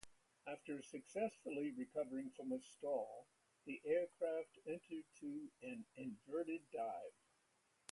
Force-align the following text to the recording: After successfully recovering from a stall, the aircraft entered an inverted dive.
After 0.47 0.81
successfully 0.81 1.73
recovering 1.77 2.31
from 2.35 2.51
a 2.53 2.59
stall, 2.59 3.27
the 3.67 3.79
aircraft 3.85 4.57
entered 4.65 5.51
an 5.61 5.85
inverted 5.95 6.61
dive. 6.71 7.13